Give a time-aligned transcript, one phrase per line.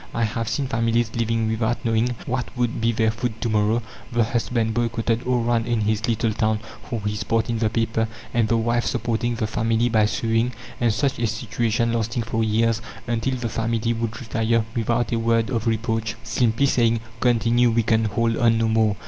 [0.15, 4.23] I have seen families living without knowing what would be their food to morrow, the
[4.23, 6.57] husband boycotted all round in his little town
[6.89, 10.91] for his part in the paper, and the wife supporting the family by sewing, and
[10.91, 15.67] such a situation lasting for years, until the family would retire, without a word of
[15.67, 18.95] reproach, simply saying: "Continue; we can hold on no more!"